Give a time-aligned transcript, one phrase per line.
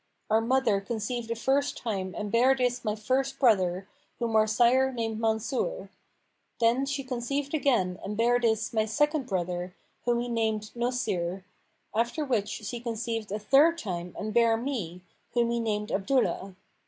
[0.31, 4.91] Our mother conceived a first time and bare this my first brother, whom our sire
[4.91, 5.89] named Mansъr;
[6.59, 9.75] then she conceived again and bare this my second brother,
[10.05, 11.43] whom he named Nбsir[FN#487];
[11.95, 15.01] after which she conceived a third time and bare me,
[15.35, 16.55] whom he named Abdullah.